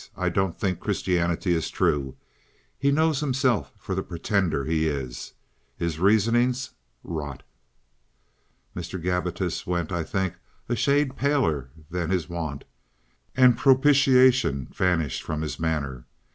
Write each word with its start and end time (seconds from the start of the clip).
I 0.17 0.29
don't 0.29 0.59
think 0.59 0.79
Christianity 0.79 1.53
is 1.53 1.69
true. 1.69 2.15
He 2.79 2.89
knows 2.89 3.19
himself 3.19 3.71
for 3.77 3.93
the 3.93 4.01
pretender 4.01 4.65
he 4.65 4.87
is. 4.87 5.33
His 5.77 5.99
reasoning's—Rot." 5.99 7.43
Mr. 8.75 8.99
Gabbitas 8.99 9.67
went, 9.67 9.91
I 9.91 10.01
think, 10.01 10.33
a 10.67 10.75
shade 10.75 11.15
paler 11.15 11.69
than 11.91 12.09
his 12.09 12.27
wont, 12.27 12.63
and 13.37 13.55
propitiation 13.55 14.69
vanished 14.73 15.21
from 15.21 15.43
his 15.43 15.59
manner. 15.59 16.05